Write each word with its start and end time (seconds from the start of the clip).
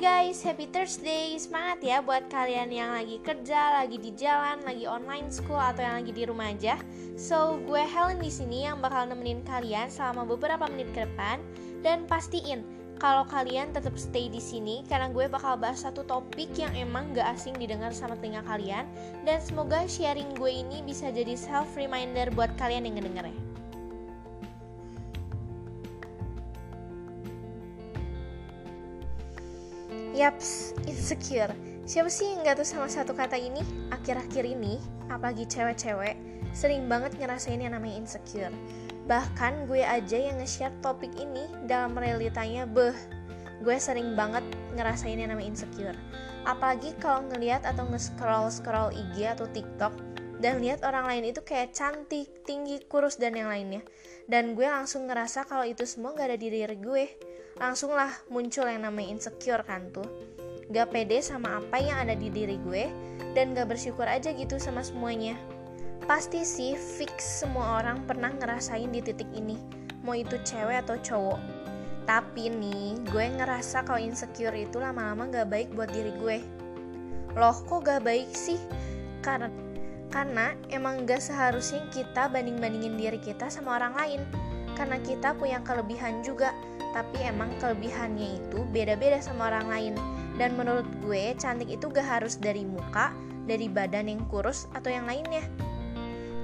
guys, 0.00 0.40
happy 0.40 0.64
Thursday. 0.64 1.36
Semangat 1.36 1.84
ya 1.84 2.00
buat 2.00 2.24
kalian 2.32 2.72
yang 2.72 2.88
lagi 2.88 3.20
kerja, 3.20 3.84
lagi 3.84 4.00
di 4.00 4.16
jalan, 4.16 4.64
lagi 4.64 4.88
online 4.88 5.28
school 5.28 5.60
atau 5.60 5.84
yang 5.84 6.00
lagi 6.00 6.12
di 6.16 6.24
rumah 6.24 6.48
aja. 6.48 6.80
So, 7.20 7.60
gue 7.68 7.84
Helen 7.84 8.16
di 8.16 8.32
sini 8.32 8.64
yang 8.64 8.80
bakal 8.80 9.12
nemenin 9.12 9.44
kalian 9.44 9.92
selama 9.92 10.24
beberapa 10.24 10.64
menit 10.72 10.88
ke 10.96 11.04
depan 11.04 11.44
dan 11.84 12.08
pastiin 12.08 12.64
kalau 12.96 13.28
kalian 13.28 13.76
tetap 13.76 13.92
stay 14.00 14.32
di 14.32 14.40
sini 14.40 14.88
karena 14.88 15.12
gue 15.12 15.28
bakal 15.28 15.60
bahas 15.60 15.84
satu 15.84 16.00
topik 16.08 16.48
yang 16.56 16.72
emang 16.72 17.12
gak 17.12 17.36
asing 17.36 17.52
didengar 17.60 17.92
sama 17.92 18.16
telinga 18.16 18.40
kalian 18.48 18.88
dan 19.28 19.36
semoga 19.44 19.84
sharing 19.84 20.32
gue 20.32 20.64
ini 20.64 20.80
bisa 20.80 21.12
jadi 21.12 21.36
self 21.36 21.76
reminder 21.76 22.32
buat 22.32 22.48
kalian 22.56 22.88
yang 22.88 22.96
ngedengernya. 22.96 23.49
Yaps, 30.20 30.76
insecure. 30.84 31.48
Siapa 31.88 32.12
sih 32.12 32.36
yang 32.36 32.44
gak 32.44 32.60
tuh 32.60 32.68
sama 32.68 32.92
satu 32.92 33.16
kata 33.16 33.40
ini? 33.40 33.64
Akhir-akhir 33.88 34.44
ini, 34.44 34.76
apalagi 35.08 35.48
cewek-cewek, 35.48 36.12
sering 36.52 36.92
banget 36.92 37.16
ngerasain 37.16 37.56
yang 37.56 37.72
namanya 37.72 38.04
insecure. 38.04 38.52
Bahkan 39.08 39.64
gue 39.64 39.80
aja 39.80 40.20
yang 40.20 40.36
nge-share 40.36 40.76
topik 40.84 41.08
ini 41.16 41.48
dalam 41.64 41.96
realitanya, 41.96 42.68
beh, 42.68 42.92
gue 43.64 43.76
sering 43.80 44.12
banget 44.12 44.44
ngerasain 44.76 45.16
yang 45.16 45.32
namanya 45.32 45.56
insecure. 45.56 45.96
Apalagi 46.44 46.92
kalau 47.00 47.24
ngeliat 47.32 47.64
atau 47.64 47.88
nge-scroll-scroll 47.88 48.92
IG 48.92 49.24
atau 49.24 49.48
TikTok, 49.48 49.96
dan 50.40 50.64
lihat 50.64 50.80
orang 50.88 51.04
lain 51.04 51.36
itu 51.36 51.44
kayak 51.44 51.76
cantik, 51.76 52.48
tinggi, 52.48 52.80
kurus, 52.88 53.20
dan 53.20 53.36
yang 53.36 53.52
lainnya. 53.52 53.84
Dan 54.24 54.56
gue 54.56 54.64
langsung 54.64 55.04
ngerasa 55.04 55.44
kalau 55.44 55.68
itu 55.68 55.84
semua 55.84 56.16
gak 56.16 56.32
ada 56.32 56.38
di 56.40 56.48
diri 56.48 56.76
gue. 56.80 57.04
Langsung 57.60 57.92
lah 57.92 58.08
muncul 58.32 58.64
yang 58.64 58.88
namanya 58.88 59.20
insecure 59.20 59.60
kan 59.68 59.92
tuh. 59.92 60.08
Gak 60.72 60.96
pede 60.96 61.20
sama 61.20 61.60
apa 61.60 61.76
yang 61.76 62.08
ada 62.08 62.16
di 62.16 62.32
diri 62.32 62.56
gue 62.64 62.88
dan 63.36 63.52
gak 63.52 63.68
bersyukur 63.68 64.08
aja 64.08 64.32
gitu 64.32 64.56
sama 64.56 64.80
semuanya. 64.80 65.36
Pasti 66.08 66.40
sih 66.40 66.72
fix 66.72 67.44
semua 67.44 67.84
orang 67.84 68.08
pernah 68.08 68.32
ngerasain 68.32 68.88
di 68.88 69.04
titik 69.04 69.28
ini. 69.36 69.60
Mau 70.00 70.16
itu 70.16 70.40
cewek 70.40 70.88
atau 70.88 70.96
cowok. 71.04 71.40
Tapi 72.08 72.48
nih 72.48 72.96
gue 73.12 73.24
ngerasa 73.36 73.84
kalau 73.84 74.00
insecure 74.00 74.56
itu 74.56 74.80
lama-lama 74.80 75.28
gak 75.28 75.52
baik 75.52 75.68
buat 75.76 75.92
diri 75.92 76.16
gue. 76.16 76.38
Loh 77.36 77.60
kok 77.68 77.84
gak 77.84 78.08
baik 78.08 78.32
sih? 78.32 78.56
Karena 79.20 79.52
karena 80.10 80.58
emang 80.74 81.06
gak 81.06 81.22
seharusnya 81.22 81.86
kita 81.94 82.26
banding-bandingin 82.28 82.98
diri 82.98 83.18
kita 83.22 83.46
sama 83.46 83.78
orang 83.78 83.94
lain. 83.94 84.20
Karena 84.74 84.98
kita 85.02 85.38
punya 85.38 85.62
kelebihan 85.62 86.20
juga 86.26 86.50
tapi 86.90 87.22
emang 87.22 87.54
kelebihannya 87.62 88.42
itu 88.42 88.66
beda-beda 88.74 89.22
sama 89.22 89.48
orang 89.54 89.66
lain. 89.70 89.94
Dan 90.34 90.58
menurut 90.58 90.86
gue 91.06 91.34
cantik 91.38 91.70
itu 91.70 91.86
gak 91.88 92.06
harus 92.06 92.36
dari 92.36 92.66
muka 92.66 93.14
dari 93.46 93.70
badan 93.70 94.10
yang 94.10 94.22
kurus 94.26 94.66
atau 94.74 94.90
yang 94.90 95.06
lainnya. 95.06 95.46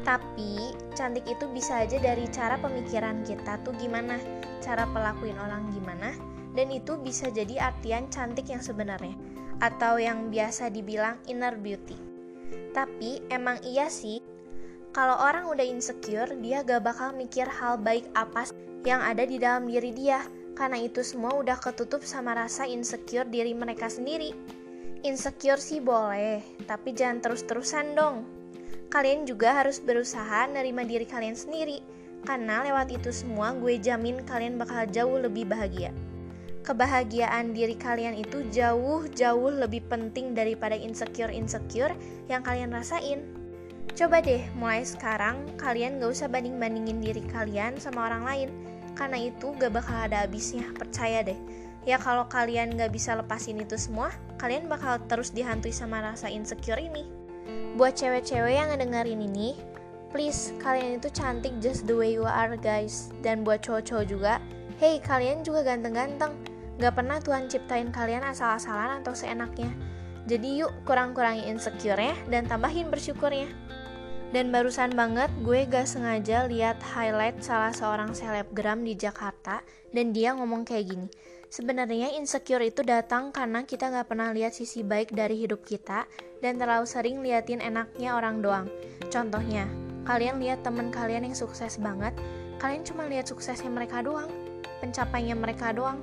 Tapi 0.06 0.70
cantik 0.94 1.27
itu 1.27 1.50
bisa 1.50 1.83
aja 1.83 1.98
dari 1.98 2.31
cara 2.31 2.55
pemikiran 2.62 3.27
kita 3.27 3.59
tuh 3.67 3.75
gimana 3.75 4.22
cara 4.62 4.87
pelakuin 4.94 5.39
orang 5.39 5.67
gimana 5.75 6.14
dan 6.56 6.72
itu 6.72 6.97
bisa 6.98 7.28
jadi 7.28 7.70
artian 7.70 8.09
cantik 8.09 8.48
yang 8.48 8.64
sebenarnya 8.64 9.14
atau 9.61 10.00
yang 10.00 10.33
biasa 10.33 10.72
dibilang 10.72 11.20
inner 11.28 11.55
beauty 11.55 12.06
tapi 12.75 13.25
emang 13.33 13.61
iya 13.64 13.89
sih 13.89 14.20
kalau 14.97 15.16
orang 15.20 15.44
udah 15.48 15.64
insecure 15.64 16.33
dia 16.41 16.64
gak 16.64 16.80
bakal 16.80 17.12
mikir 17.12 17.44
hal 17.44 17.77
baik 17.77 18.08
apa 18.16 18.48
yang 18.86 19.05
ada 19.05 19.28
di 19.28 19.36
dalam 19.36 19.69
diri 19.69 19.92
dia 19.92 20.25
karena 20.56 20.80
itu 20.80 21.05
semua 21.05 21.36
udah 21.36 21.61
ketutup 21.61 22.00
sama 22.00 22.33
rasa 22.33 22.64
insecure 22.64 23.28
diri 23.28 23.53
mereka 23.53 23.92
sendiri. 23.92 24.33
Insecure 25.05 25.61
sih 25.61 25.84
boleh, 25.84 26.41
tapi 26.65 26.97
jangan 26.97 27.21
terus-terusan 27.21 27.93
dong. 27.93 28.25
Kalian 28.88 29.28
juga 29.28 29.53
harus 29.53 29.78
berusaha 29.78 30.48
nerima 30.48 30.82
diri 30.82 31.04
kalian 31.04 31.37
sendiri, 31.37 31.84
karena 32.25 32.65
lewat 32.65 32.88
itu 32.88 33.12
semua 33.12 33.53
gue 33.53 33.76
jamin 33.76 34.25
kalian 34.25 34.56
bakal 34.56 34.88
jauh 34.88 35.21
lebih 35.21 35.44
bahagia. 35.44 35.92
Kebahagiaan 36.66 37.54
diri 37.54 37.78
kalian 37.78 38.19
itu 38.19 38.43
jauh-jauh 38.50 39.54
lebih 39.54 39.87
penting 39.87 40.34
daripada 40.34 40.75
insecure-insecure 40.75 41.94
yang 42.27 42.43
kalian 42.43 42.75
rasain. 42.75 43.22
Coba 43.94 44.19
deh, 44.19 44.43
mulai 44.59 44.82
sekarang 44.82 45.47
kalian 45.54 46.03
gak 46.03 46.10
usah 46.10 46.27
banding-bandingin 46.27 46.99
diri 46.99 47.22
kalian 47.31 47.78
sama 47.78 48.10
orang 48.10 48.27
lain, 48.27 48.49
karena 48.99 49.31
itu 49.31 49.54
gak 49.62 49.78
bakal 49.78 49.94
ada 49.94 50.27
habisnya 50.27 50.66
percaya 50.75 51.22
deh. 51.22 51.38
Ya 51.87 52.03
kalau 52.03 52.27
kalian 52.27 52.75
gak 52.75 52.91
bisa 52.91 53.15
lepasin 53.15 53.62
itu 53.62 53.78
semua 53.78 54.10
kalian 54.43 54.66
bakal 54.66 54.98
terus 55.06 55.31
dihantui 55.31 55.71
sama 55.71 56.03
rasa 56.03 56.27
insecure 56.27 56.83
ini. 56.83 57.06
Buat 57.78 57.94
cewek-cewek 57.94 58.59
yang 58.59 58.75
ngedengerin 58.75 59.22
ini 59.22 59.54
please 60.10 60.50
kalian 60.59 60.98
itu 60.98 61.15
cantik 61.15 61.54
just 61.62 61.87
the 61.87 61.94
way 61.94 62.10
you 62.10 62.27
are 62.27 62.59
guys. 62.59 63.15
Dan 63.22 63.47
buat 63.47 63.62
cowok-cowok 63.62 64.06
juga 64.10 64.43
hey 64.83 64.98
kalian 64.98 65.47
juga 65.47 65.62
ganteng-ganteng 65.62 66.34
gak 66.76 66.94
pernah 66.97 67.19
Tuhan 67.20 67.48
ciptain 67.48 67.88
kalian 67.92 68.25
asal-asalan 68.25 69.00
atau 69.00 69.16
seenaknya 69.16 69.72
jadi 70.26 70.66
yuk 70.66 70.72
kurang-kurangi 70.82 71.47
insecure-nya 71.47 72.19
dan 72.28 72.50
tambahin 72.50 72.91
bersyukurnya 72.91 73.47
dan 74.34 74.50
barusan 74.50 74.91
banget 74.92 75.31
gue 75.47 75.65
gak 75.70 75.86
sengaja 75.86 76.50
lihat 76.50 76.82
highlight 76.82 77.38
salah 77.38 77.70
seorang 77.70 78.10
selebgram 78.10 78.82
di 78.82 78.98
Jakarta 78.98 79.62
dan 79.94 80.10
dia 80.10 80.34
ngomong 80.34 80.66
kayak 80.66 80.92
gini. 80.92 81.09
Sebenarnya 81.47 82.10
insecure 82.19 82.60
itu 82.66 82.82
datang 82.82 83.31
karena 83.31 83.62
kita 83.62 83.86
gak 83.86 84.10
pernah 84.10 84.34
lihat 84.34 84.50
sisi 84.50 84.82
baik 84.82 85.15
dari 85.15 85.38
hidup 85.38 85.62
kita 85.62 86.10
dan 86.42 86.59
terlalu 86.59 86.84
sering 86.91 87.22
liatin 87.22 87.62
enaknya 87.62 88.19
orang 88.19 88.42
doang. 88.42 88.66
Contohnya, 89.09 89.70
kalian 90.04 90.42
lihat 90.42 90.66
temen 90.66 90.91
kalian 90.91 91.31
yang 91.31 91.38
sukses 91.38 91.78
banget, 91.78 92.12
kalian 92.59 92.82
cuma 92.82 93.06
lihat 93.06 93.31
suksesnya 93.31 93.70
mereka 93.70 94.03
doang, 94.03 94.28
pencapaiannya 94.82 95.36
mereka 95.38 95.70
doang. 95.70 96.03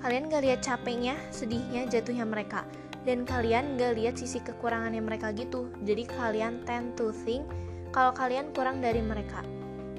Kalian 0.00 0.32
gak 0.32 0.42
lihat 0.48 0.60
capeknya, 0.64 1.12
sedihnya, 1.28 1.84
jatuhnya 1.84 2.24
mereka. 2.24 2.64
Dan 3.04 3.28
kalian 3.28 3.76
gak 3.76 4.00
lihat 4.00 4.16
sisi 4.16 4.40
kekurangannya 4.40 5.04
mereka 5.04 5.28
gitu. 5.36 5.68
Jadi 5.84 6.08
kalian 6.08 6.64
tend 6.64 6.96
to 6.96 7.12
think 7.12 7.44
kalau 7.92 8.16
kalian 8.16 8.48
kurang 8.56 8.80
dari 8.80 9.04
mereka. 9.04 9.44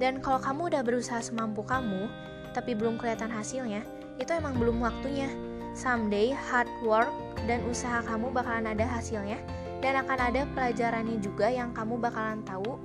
Dan 0.01 0.17
kalau 0.17 0.41
kamu 0.41 0.73
udah 0.73 0.81
berusaha 0.81 1.21
semampu 1.21 1.61
kamu 1.61 2.09
tapi 2.51 2.73
belum 2.75 2.99
kelihatan 2.99 3.31
hasilnya 3.31 3.85
itu 4.17 4.33
emang 4.33 4.57
belum 4.57 4.81
waktunya. 4.81 5.29
Someday 5.77 6.33
hard 6.33 6.67
work 6.83 7.13
dan 7.45 7.61
usaha 7.69 8.01
kamu 8.01 8.33
bakalan 8.33 8.73
ada 8.73 8.89
hasilnya. 8.89 9.37
Dan 9.81 9.97
akan 9.97 10.19
ada 10.29 10.41
pelajarannya 10.53 11.21
juga 11.21 11.49
yang 11.49 11.73
kamu 11.73 11.97
bakalan 12.01 12.41
tahu 12.45 12.77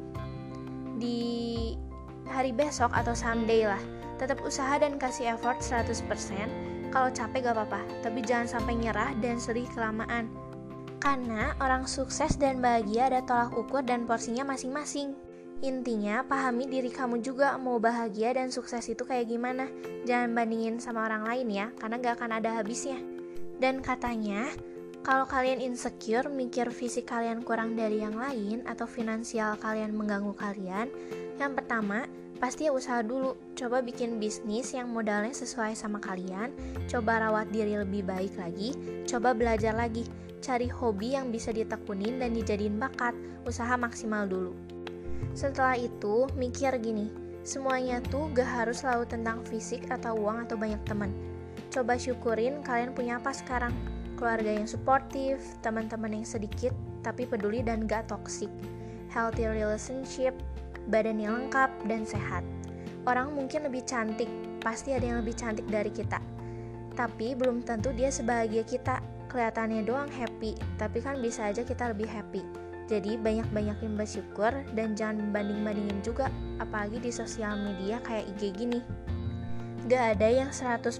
di 0.96 1.72
hari 2.28 2.52
besok 2.52 2.92
atau 2.92 3.12
someday 3.12 3.68
lah. 3.68 3.80
Tetap 4.16 4.40
usaha 4.44 4.80
dan 4.80 4.96
kasih 4.96 5.36
effort 5.36 5.60
100% 5.60 6.75
kalau 6.96 7.12
capek 7.12 7.52
gak 7.52 7.60
apa-apa, 7.60 7.82
tapi 8.00 8.24
jangan 8.24 8.48
sampai 8.48 8.72
nyerah 8.80 9.12
dan 9.20 9.36
sedih 9.36 9.68
kelamaan. 9.76 10.32
Karena 10.96 11.52
orang 11.60 11.84
sukses 11.84 12.40
dan 12.40 12.64
bahagia 12.64 13.12
ada 13.12 13.20
tolak 13.20 13.52
ukur 13.52 13.84
dan 13.84 14.08
porsinya 14.08 14.48
masing-masing. 14.48 15.12
Intinya, 15.60 16.24
pahami 16.24 16.64
diri 16.64 16.88
kamu 16.88 17.20
juga 17.20 17.60
mau 17.60 17.76
bahagia 17.76 18.32
dan 18.32 18.48
sukses 18.48 18.88
itu 18.88 19.04
kayak 19.04 19.28
gimana. 19.28 19.68
Jangan 20.08 20.32
bandingin 20.32 20.80
sama 20.80 21.04
orang 21.04 21.28
lain 21.28 21.52
ya, 21.52 21.66
karena 21.76 22.00
gak 22.00 22.16
akan 22.16 22.40
ada 22.40 22.64
habisnya. 22.64 22.96
Dan 23.60 23.84
katanya, 23.84 24.48
kalau 25.04 25.28
kalian 25.28 25.60
insecure, 25.60 26.32
mikir 26.32 26.72
fisik 26.72 27.12
kalian 27.12 27.44
kurang 27.44 27.76
dari 27.76 28.00
yang 28.00 28.16
lain, 28.16 28.64
atau 28.64 28.88
finansial 28.88 29.60
kalian 29.60 29.92
mengganggu 29.92 30.32
kalian, 30.32 30.88
yang 31.36 31.52
pertama, 31.52 32.08
Pasti 32.36 32.68
usaha 32.68 33.00
dulu, 33.00 33.32
coba 33.56 33.80
bikin 33.80 34.20
bisnis 34.20 34.76
yang 34.76 34.92
modalnya 34.92 35.32
sesuai 35.32 35.72
sama 35.72 35.96
kalian, 35.96 36.52
coba 36.84 37.24
rawat 37.24 37.48
diri 37.48 37.80
lebih 37.80 38.04
baik 38.04 38.36
lagi, 38.36 38.76
coba 39.08 39.32
belajar 39.32 39.72
lagi, 39.72 40.04
cari 40.44 40.68
hobi 40.68 41.16
yang 41.16 41.32
bisa 41.32 41.48
ditekunin 41.48 42.20
dan 42.20 42.36
dijadiin 42.36 42.76
bakat, 42.76 43.16
usaha 43.48 43.72
maksimal 43.80 44.28
dulu. 44.28 44.52
Setelah 45.32 45.80
itu, 45.80 46.28
mikir 46.36 46.76
gini, 46.76 47.08
semuanya 47.40 48.04
tuh 48.12 48.28
gak 48.36 48.48
harus 48.48 48.84
selalu 48.84 49.08
tentang 49.08 49.40
fisik 49.48 49.88
atau 49.88 50.12
uang 50.20 50.44
atau 50.44 50.60
banyak 50.60 50.82
teman. 50.84 51.16
Coba 51.72 51.96
syukurin 51.96 52.60
kalian 52.60 52.92
punya 52.92 53.16
apa 53.16 53.32
sekarang, 53.32 53.72
keluarga 54.20 54.52
yang 54.52 54.68
suportif, 54.68 55.40
teman-teman 55.64 56.20
yang 56.20 56.26
sedikit 56.28 56.76
tapi 57.00 57.24
peduli 57.24 57.64
dan 57.64 57.88
gak 57.88 58.12
toxic, 58.12 58.52
healthy 59.08 59.48
relationship, 59.48 60.36
badan 60.90 61.18
yang 61.18 61.34
lengkap 61.46 61.70
dan 61.90 62.06
sehat. 62.06 62.42
Orang 63.06 63.38
mungkin 63.38 63.66
lebih 63.66 63.86
cantik, 63.86 64.26
pasti 64.58 64.90
ada 64.90 65.06
yang 65.06 65.18
lebih 65.22 65.38
cantik 65.38 65.66
dari 65.70 65.90
kita. 65.94 66.18
Tapi 66.98 67.38
belum 67.38 67.62
tentu 67.62 67.94
dia 67.94 68.10
sebahagia 68.10 68.66
kita. 68.66 68.98
Kelihatannya 69.26 69.82
doang 69.82 70.10
happy, 70.10 70.54
tapi 70.78 71.02
kan 71.02 71.18
bisa 71.18 71.50
aja 71.50 71.66
kita 71.66 71.90
lebih 71.90 72.06
happy. 72.06 72.42
Jadi 72.86 73.18
banyak-banyakin 73.18 73.98
bersyukur 73.98 74.54
dan 74.78 74.94
jangan 74.94 75.34
banding-bandingin 75.34 75.98
juga, 76.06 76.30
apalagi 76.62 77.02
di 77.02 77.10
sosial 77.10 77.58
media 77.58 77.98
kayak 78.06 78.30
IG 78.38 78.54
gini. 78.54 78.80
Gak 79.86 80.18
ada 80.18 80.26
yang 80.26 80.50
100% 80.50 80.98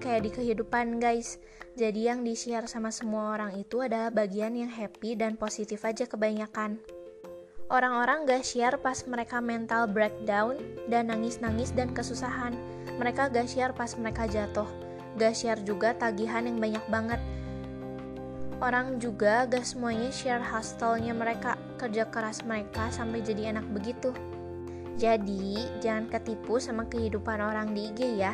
kayak 0.00 0.22
di 0.24 0.30
kehidupan 0.32 0.96
guys 0.96 1.36
Jadi 1.76 2.08
yang 2.08 2.24
di-share 2.24 2.64
sama 2.64 2.88
semua 2.88 3.36
orang 3.36 3.60
itu 3.60 3.84
adalah 3.84 4.08
bagian 4.08 4.56
yang 4.56 4.72
happy 4.72 5.12
dan 5.20 5.36
positif 5.36 5.84
aja 5.84 6.08
kebanyakan 6.08 6.80
Orang-orang 7.66 8.30
gak 8.30 8.46
share 8.46 8.78
pas 8.78 9.02
mereka 9.10 9.42
mental 9.42 9.90
breakdown 9.90 10.54
dan 10.86 11.10
nangis-nangis 11.10 11.74
dan 11.74 11.90
kesusahan 11.90 12.54
Mereka 12.94 13.34
gak 13.34 13.50
share 13.50 13.74
pas 13.74 13.90
mereka 13.98 14.30
jatuh 14.30 14.70
Gak 15.18 15.34
share 15.34 15.58
juga 15.66 15.90
tagihan 15.98 16.46
yang 16.46 16.62
banyak 16.62 16.84
banget 16.86 17.18
Orang 18.56 18.96
juga 18.96 19.44
gak 19.44 19.68
semuanya 19.68 20.08
share 20.08 20.40
hustle-nya 20.40 21.12
mereka, 21.12 21.60
kerja 21.76 22.08
keras 22.08 22.40
mereka 22.40 22.88
sampai 22.88 23.20
jadi 23.20 23.52
enak 23.52 23.68
begitu. 23.68 24.16
Jadi, 24.96 25.68
jangan 25.84 26.08
ketipu 26.08 26.56
sama 26.56 26.88
kehidupan 26.88 27.36
orang 27.36 27.76
di 27.76 27.92
IG 27.92 28.16
ya. 28.16 28.32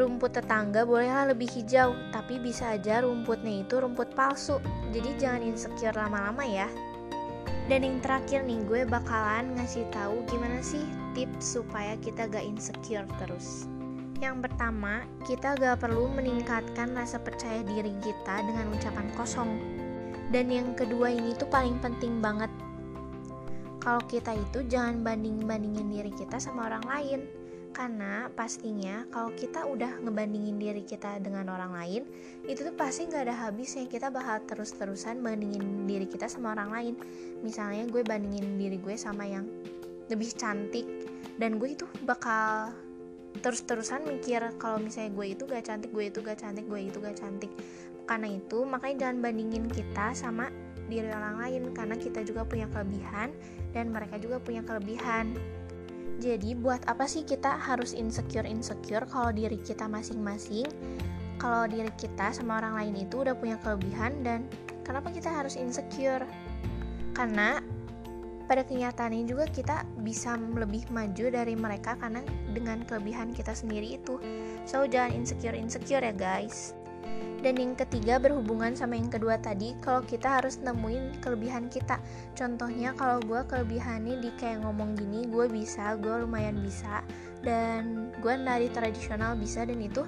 Rumput 0.00 0.40
tetangga 0.40 0.88
bolehlah 0.88 1.36
lebih 1.36 1.52
hijau, 1.52 1.92
tapi 2.16 2.40
bisa 2.40 2.72
aja 2.72 3.04
rumputnya 3.04 3.60
itu 3.60 3.76
rumput 3.76 4.16
palsu. 4.16 4.56
Jadi 4.88 5.20
jangan 5.20 5.44
insecure 5.44 5.92
lama-lama 5.92 6.40
ya. 6.48 6.72
Dan 7.70 7.86
yang 7.86 8.02
terakhir 8.02 8.42
nih, 8.42 8.58
gue 8.66 8.82
bakalan 8.82 9.54
ngasih 9.54 9.86
tahu 9.94 10.26
gimana 10.26 10.58
sih 10.58 10.82
tips 11.14 11.54
supaya 11.54 11.94
kita 12.02 12.26
gak 12.26 12.42
insecure 12.42 13.06
terus. 13.22 13.70
Yang 14.18 14.50
pertama, 14.50 15.06
kita 15.22 15.54
gak 15.54 15.78
perlu 15.78 16.10
meningkatkan 16.10 16.90
rasa 16.98 17.22
percaya 17.22 17.62
diri 17.62 17.94
kita 18.02 18.42
dengan 18.42 18.74
ucapan 18.74 19.06
kosong. 19.14 19.54
Dan 20.34 20.50
yang 20.50 20.74
kedua 20.74 21.14
ini 21.14 21.30
tuh 21.38 21.46
paling 21.46 21.78
penting 21.78 22.18
banget 22.18 22.50
kalau 23.80 24.04
kita 24.04 24.36
itu 24.36 24.60
jangan 24.68 25.00
banding-bandingin 25.00 25.88
diri 25.88 26.12
kita 26.12 26.36
sama 26.36 26.68
orang 26.68 26.84
lain 26.84 27.20
karena 27.70 28.26
pastinya 28.34 29.06
kalau 29.14 29.30
kita 29.32 29.62
udah 29.62 30.02
ngebandingin 30.02 30.58
diri 30.58 30.82
kita 30.82 31.22
dengan 31.22 31.46
orang 31.54 31.70
lain 31.70 32.02
itu 32.44 32.66
tuh 32.66 32.74
pasti 32.74 33.06
nggak 33.06 33.30
ada 33.30 33.36
habisnya. 33.46 33.86
Kita 33.86 34.10
bakal 34.10 34.42
terus-terusan 34.44 35.22
bandingin 35.22 35.86
diri 35.86 36.10
kita 36.10 36.26
sama 36.26 36.52
orang 36.58 36.70
lain. 36.74 36.94
Misalnya 37.46 37.86
gue 37.86 38.02
bandingin 38.02 38.58
diri 38.58 38.76
gue 38.76 38.94
sama 38.98 39.24
yang 39.24 39.46
lebih 40.10 40.34
cantik 40.34 40.86
dan 41.38 41.62
gue 41.62 41.78
itu 41.78 41.86
bakal 42.02 42.74
terus-terusan 43.38 44.02
mikir 44.02 44.42
kalau 44.58 44.82
misalnya 44.82 45.14
gue 45.14 45.26
itu 45.38 45.42
gak 45.46 45.70
cantik 45.70 45.94
gue 45.94 46.10
itu 46.10 46.18
gak 46.18 46.42
cantik 46.42 46.66
gue 46.66 46.80
itu 46.82 46.98
gak 46.98 47.16
cantik. 47.16 47.52
Karena 48.04 48.26
itu 48.26 48.66
makanya 48.66 49.06
jangan 49.06 49.16
bandingin 49.22 49.70
kita 49.70 50.10
sama 50.18 50.50
diri 50.90 51.06
orang 51.06 51.38
lain. 51.38 51.62
Karena 51.70 51.94
kita 51.94 52.26
juga 52.26 52.42
punya 52.42 52.66
kelebihan 52.66 53.30
dan 53.70 53.94
mereka 53.94 54.18
juga 54.18 54.42
punya 54.42 54.66
kelebihan. 54.66 55.59
Jadi 56.20 56.52
buat 56.52 56.84
apa 56.84 57.08
sih 57.08 57.24
kita 57.24 57.56
harus 57.56 57.96
insecure-insecure 57.96 59.08
kalau 59.08 59.32
diri 59.32 59.56
kita 59.56 59.88
masing-masing? 59.88 60.68
Kalau 61.40 61.64
diri 61.64 61.88
kita 61.96 62.36
sama 62.36 62.60
orang 62.60 62.76
lain 62.76 63.08
itu 63.08 63.24
udah 63.24 63.32
punya 63.32 63.56
kelebihan 63.64 64.20
dan 64.20 64.44
kenapa 64.84 65.08
kita 65.08 65.32
harus 65.32 65.56
insecure? 65.56 66.28
Karena 67.16 67.64
pada 68.44 68.66
kenyataannya 68.68 69.24
juga 69.24 69.48
kita 69.48 69.88
bisa 70.04 70.36
lebih 70.36 70.84
maju 70.92 71.32
dari 71.32 71.56
mereka 71.56 71.96
karena 71.96 72.20
dengan 72.52 72.84
kelebihan 72.84 73.32
kita 73.32 73.56
sendiri 73.56 73.96
itu. 73.96 74.20
So 74.68 74.84
jangan 74.84 75.24
insecure-insecure 75.24 76.04
ya 76.04 76.12
guys. 76.12 76.76
Dan 77.40 77.56
yang 77.56 77.72
ketiga 77.72 78.20
berhubungan 78.20 78.76
sama 78.76 79.00
yang 79.00 79.08
kedua 79.08 79.40
tadi, 79.40 79.72
kalau 79.80 80.04
kita 80.04 80.40
harus 80.40 80.60
nemuin 80.60 81.24
kelebihan 81.24 81.72
kita. 81.72 81.96
Contohnya 82.36 82.92
kalau 82.92 83.16
gue 83.24 83.40
kelebihannya 83.48 84.20
di 84.20 84.28
kayak 84.36 84.60
ngomong 84.60 84.92
gini, 84.92 85.24
gue 85.24 85.48
bisa, 85.48 85.96
gue 85.96 86.20
lumayan 86.20 86.60
bisa, 86.60 87.00
dan 87.40 88.12
gue 88.20 88.34
dari 88.44 88.68
tradisional 88.68 89.40
bisa 89.40 89.64
dan 89.64 89.80
itu 89.80 90.04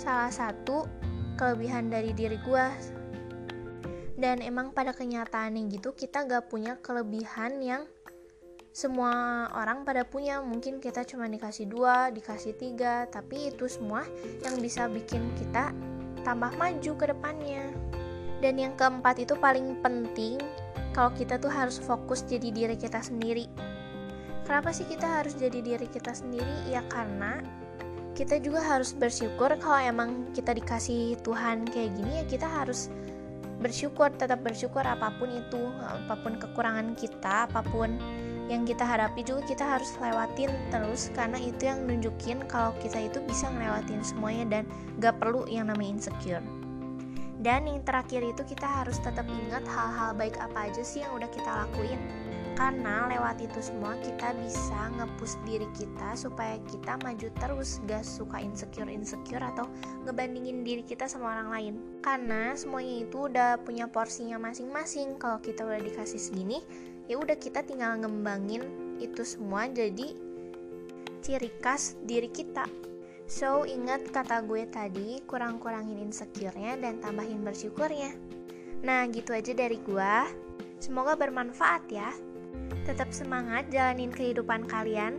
salah 0.00 0.32
satu 0.32 0.88
kelebihan 1.36 1.92
dari 1.92 2.16
diri 2.16 2.40
gue. 2.40 2.66
Dan 4.16 4.40
emang 4.40 4.72
pada 4.72 4.96
kenyataannya 4.96 5.68
gitu 5.72 5.92
kita 5.92 6.24
gak 6.24 6.48
punya 6.48 6.80
kelebihan 6.80 7.60
yang 7.60 7.84
semua 8.70 9.48
orang 9.56 9.82
pada 9.82 10.06
punya 10.06 10.38
mungkin 10.40 10.78
kita 10.78 11.02
cuma 11.02 11.26
dikasih 11.26 11.66
dua 11.66 12.14
dikasih 12.14 12.54
tiga 12.54 13.10
tapi 13.10 13.50
itu 13.50 13.66
semua 13.66 14.06
yang 14.46 14.62
bisa 14.62 14.86
bikin 14.86 15.26
kita 15.34 15.74
tambah 16.22 16.52
maju 16.56 16.92
ke 16.96 17.04
depannya. 17.08 17.70
Dan 18.40 18.56
yang 18.56 18.72
keempat 18.76 19.20
itu 19.20 19.36
paling 19.36 19.76
penting 19.84 20.40
kalau 20.96 21.12
kita 21.12 21.36
tuh 21.36 21.52
harus 21.52 21.76
fokus 21.76 22.24
jadi 22.24 22.48
diri 22.48 22.76
kita 22.76 23.04
sendiri. 23.04 23.46
Kenapa 24.48 24.74
sih 24.74 24.88
kita 24.88 25.06
harus 25.06 25.36
jadi 25.36 25.60
diri 25.62 25.86
kita 25.86 26.10
sendiri? 26.10 26.72
Ya 26.72 26.82
karena 26.88 27.38
kita 28.18 28.42
juga 28.42 28.60
harus 28.60 28.92
bersyukur 28.92 29.54
kalau 29.62 29.80
emang 29.80 30.28
kita 30.34 30.52
dikasih 30.52 31.16
Tuhan 31.22 31.64
kayak 31.70 31.94
gini 31.94 32.12
ya 32.20 32.24
kita 32.26 32.48
harus 32.48 32.90
bersyukur, 33.60 34.08
tetap 34.16 34.40
bersyukur 34.40 34.82
apa 34.82 35.12
pun 35.20 35.28
itu, 35.30 35.68
apa 35.84 36.16
pun 36.20 36.40
kekurangan 36.40 36.96
kita, 36.96 37.46
apa 37.46 37.60
pun 37.68 38.00
yang 38.50 38.66
kita 38.66 38.82
hadapi 38.82 39.22
juga 39.22 39.46
kita 39.46 39.62
harus 39.62 39.94
lewatin 40.02 40.50
terus 40.74 41.14
karena 41.14 41.38
itu 41.38 41.70
yang 41.70 41.86
nunjukin 41.86 42.42
kalau 42.50 42.74
kita 42.82 43.06
itu 43.06 43.22
bisa 43.22 43.46
ngelewatin 43.46 44.02
semuanya 44.02 44.58
dan 44.58 44.62
gak 44.98 45.22
perlu 45.22 45.46
yang 45.46 45.70
namanya 45.70 46.02
insecure. 46.02 46.42
Dan 47.40 47.64
yang 47.64 47.80
terakhir 47.86 48.20
itu 48.20 48.42
kita 48.44 48.68
harus 48.68 49.00
tetap 49.00 49.24
ingat 49.24 49.64
hal-hal 49.64 50.12
baik 50.12 50.36
apa 50.36 50.68
aja 50.68 50.84
sih 50.84 51.00
yang 51.00 51.16
udah 51.16 51.30
kita 51.32 51.48
lakuin. 51.48 51.96
Karena 52.52 53.08
lewat 53.08 53.40
itu 53.40 53.56
semua 53.64 53.96
kita 54.04 54.36
bisa 54.36 54.92
ngepush 55.00 55.40
diri 55.48 55.64
kita 55.72 56.12
supaya 56.12 56.60
kita 56.68 57.00
maju 57.00 57.32
terus 57.40 57.80
gak 57.88 58.04
suka 58.04 58.44
insecure-insecure 58.44 59.40
atau 59.40 59.64
ngebandingin 60.04 60.60
diri 60.60 60.84
kita 60.84 61.08
sama 61.08 61.32
orang 61.38 61.48
lain. 61.48 61.74
Karena 62.04 62.52
semuanya 62.52 63.08
itu 63.08 63.32
udah 63.32 63.56
punya 63.64 63.88
porsinya 63.88 64.36
masing-masing. 64.36 65.16
Kalau 65.16 65.40
kita 65.40 65.64
udah 65.64 65.80
dikasih 65.80 66.20
segini 66.20 66.60
ya 67.10 67.18
udah 67.18 67.34
kita 67.34 67.66
tinggal 67.66 67.98
ngembangin 67.98 68.62
itu 69.02 69.26
semua 69.26 69.66
jadi 69.66 70.14
ciri 71.26 71.50
khas 71.58 71.98
diri 72.06 72.30
kita. 72.30 72.70
So 73.26 73.66
ingat 73.66 74.14
kata 74.14 74.46
gue 74.46 74.62
tadi 74.70 75.18
kurang-kurangin 75.26 75.98
insecure-nya 75.98 76.78
dan 76.78 77.02
tambahin 77.02 77.42
bersyukurnya. 77.42 78.14
Nah 78.86 79.10
gitu 79.10 79.34
aja 79.34 79.50
dari 79.50 79.82
gue 79.82 80.14
semoga 80.78 81.18
bermanfaat 81.18 81.82
ya. 81.90 82.14
Tetap 82.86 83.10
semangat 83.10 83.66
jalanin 83.74 84.14
kehidupan 84.14 84.70
kalian. 84.70 85.18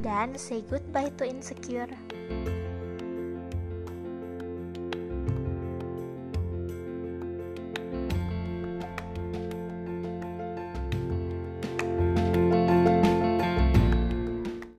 Dan 0.00 0.32
say 0.40 0.64
goodbye 0.64 1.12
to 1.20 1.28
insecure 1.28 1.92